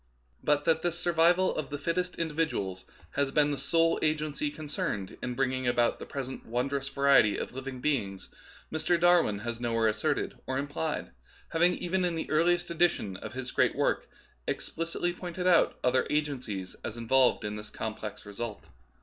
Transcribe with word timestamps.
But 0.43 0.65
that 0.65 0.81
this 0.81 0.97
survival 0.99 1.55
of 1.55 1.69
the 1.69 1.77
fittest 1.77 2.15
individuals 2.15 2.85
has 3.11 3.29
been 3.29 3.51
the 3.51 3.55
sole 3.59 3.99
agency 4.01 4.49
concerned 4.49 5.15
in 5.21 5.35
bringing 5.35 5.67
about 5.67 5.99
the 5.99 6.07
present 6.07 6.43
wondrous 6.43 6.89
variety 6.89 7.37
of 7.37 7.53
living 7.53 7.81
beings 7.81 8.27
Mr. 8.73 8.99
Darwin 8.99 9.37
has 9.45 9.59
nowliere 9.59 9.87
asserted 9.91 10.39
or 10.47 10.57
implied, 10.57 11.11
having 11.49 11.75
even 11.75 12.03
in 12.03 12.15
the 12.15 12.31
earliest 12.31 12.71
edition 12.71 13.15
of 13.17 13.33
his 13.33 13.51
great 13.51 13.75
work 13.75 14.09
explicitly 14.47 15.13
pointed 15.13 15.45
out 15.45 15.73
certain 15.73 15.79
other 15.83 16.07
agencies 16.09 16.75
as 16.83 16.97
involved 16.97 17.45
in 17.45 17.55
the 17.55 17.69
complex 17.71 18.25
result. 18.25 18.65